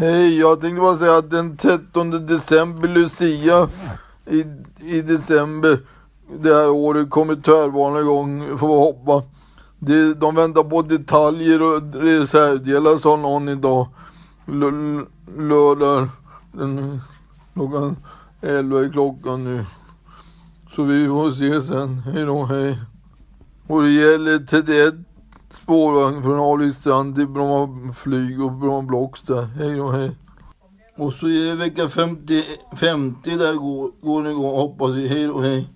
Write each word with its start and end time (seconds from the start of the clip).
Hej, 0.00 0.38
jag 0.38 0.60
tänkte 0.60 0.80
bara 0.80 0.98
säga 0.98 1.16
att 1.16 1.30
den 1.30 1.56
13 1.56 2.10
december, 2.10 2.88
Lucia, 2.88 3.68
i, 4.26 4.44
i 4.96 5.02
december 5.02 5.78
det 6.42 6.54
här 6.54 6.70
året 6.70 7.10
kommer 7.10 7.36
tvärbanan 7.36 8.02
igång, 8.02 8.58
får 8.58 8.68
vi 8.68 8.74
hoppa. 8.74 9.22
Det, 9.78 10.14
de 10.14 10.34
väntar 10.34 10.64
på 10.64 10.82
detaljer 10.82 11.62
och 11.62 11.94
reservdelar 11.94 12.98
sa 12.98 13.16
någon 13.16 13.48
idag. 13.48 13.88
L 14.48 14.62
lördag, 15.38 16.08
den, 16.52 17.00
klockan 17.54 17.96
11 18.40 18.80
är 18.80 18.92
klockan 18.92 19.44
nu. 19.44 19.64
Så 20.76 20.82
vi 20.82 21.06
får 21.08 21.30
se 21.30 21.62
sen. 21.62 21.98
Hej 21.98 22.24
då, 22.24 22.44
hej. 22.44 22.78
Och 23.66 23.82
det 23.82 23.90
gäller 23.90 24.38
31 24.38 24.94
spårvagn 25.52 26.22
från 26.22 26.52
Alvikstrand 26.52 27.14
till 27.14 27.28
Bromma 27.28 27.92
flyg 27.92 28.42
och 28.42 28.52
Bromma 28.52 28.82
Blocks 28.82 29.22
där. 29.22 29.42
Hej 29.42 29.76
då, 29.76 29.90
hej. 29.90 30.16
Och 30.96 31.12
så 31.12 31.26
är 31.26 31.46
det 31.46 31.54
vecka 31.54 31.88
50, 31.88 32.44
50 32.76 33.30
där 33.36 33.54
går, 33.54 33.90
går 34.00 34.28
igång 34.30 34.54
hoppas 34.54 34.90
vi. 34.90 35.08
Hej 35.08 35.26
då, 35.26 35.40
hej. 35.40 35.68